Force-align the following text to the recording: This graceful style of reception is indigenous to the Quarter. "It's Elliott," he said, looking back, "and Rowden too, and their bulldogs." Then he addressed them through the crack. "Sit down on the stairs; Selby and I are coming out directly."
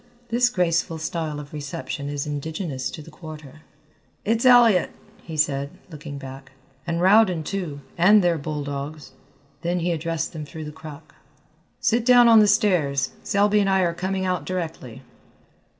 This 0.29 0.49
graceful 0.49 0.97
style 0.97 1.39
of 1.39 1.53
reception 1.53 2.09
is 2.09 2.25
indigenous 2.25 2.89
to 2.89 3.03
the 3.03 3.11
Quarter. 3.11 3.61
"It's 4.25 4.47
Elliott," 4.47 4.89
he 5.21 5.37
said, 5.37 5.69
looking 5.91 6.17
back, 6.17 6.53
"and 6.87 6.99
Rowden 7.03 7.43
too, 7.43 7.81
and 7.99 8.23
their 8.23 8.39
bulldogs." 8.39 9.11
Then 9.61 9.81
he 9.81 9.91
addressed 9.91 10.33
them 10.33 10.43
through 10.43 10.65
the 10.65 10.71
crack. 10.71 11.13
"Sit 11.79 12.03
down 12.03 12.27
on 12.27 12.39
the 12.39 12.47
stairs; 12.47 13.11
Selby 13.21 13.59
and 13.59 13.69
I 13.69 13.81
are 13.81 13.93
coming 13.93 14.25
out 14.25 14.43
directly." 14.43 15.03